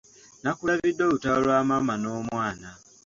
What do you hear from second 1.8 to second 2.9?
n'omwana.